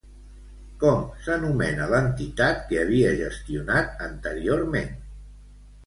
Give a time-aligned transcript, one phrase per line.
[0.83, 4.95] Com s'anomena l'entitat que havia gestionat anteriorment?